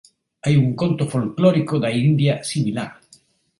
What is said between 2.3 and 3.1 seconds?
similar.